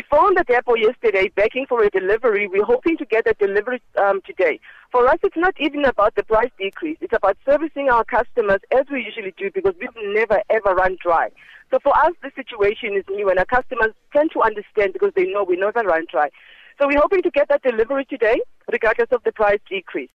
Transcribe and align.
We 0.00 0.06
phoned 0.08 0.38
the 0.38 0.44
depot 0.44 0.76
yesterday 0.76 1.28
begging 1.36 1.66
for 1.68 1.84
a 1.84 1.90
delivery. 1.90 2.48
We're 2.48 2.64
hoping 2.64 2.96
to 2.96 3.04
get 3.04 3.26
a 3.26 3.34
delivery 3.34 3.82
um, 3.98 4.22
today. 4.24 4.58
For 4.90 5.06
us, 5.06 5.18
it's 5.22 5.36
not 5.36 5.52
even 5.60 5.84
about 5.84 6.14
the 6.14 6.22
price 6.22 6.48
decrease. 6.58 6.96
It's 7.02 7.12
about 7.12 7.36
servicing 7.44 7.90
our 7.90 8.02
customers 8.02 8.60
as 8.72 8.86
we 8.90 9.04
usually 9.04 9.34
do 9.36 9.50
because 9.54 9.74
we've 9.78 9.90
never 10.14 10.40
ever 10.48 10.74
run 10.74 10.96
dry. 11.02 11.28
So 11.70 11.80
for 11.82 11.94
us, 11.94 12.12
the 12.22 12.30
situation 12.34 12.94
is 12.94 13.04
new 13.10 13.28
and 13.28 13.38
our 13.38 13.44
customers 13.44 13.90
tend 14.14 14.30
to 14.32 14.40
understand 14.40 14.94
because 14.94 15.12
they 15.14 15.26
know 15.26 15.44
we 15.44 15.56
never 15.56 15.80
run 15.80 16.06
dry. 16.10 16.30
So 16.80 16.86
we're 16.86 16.98
hoping 16.98 17.20
to 17.20 17.30
get 17.30 17.50
that 17.50 17.62
delivery 17.62 18.06
today 18.06 18.40
regardless 18.72 19.08
of 19.12 19.22
the 19.24 19.32
price 19.32 19.60
decrease. 19.68 20.08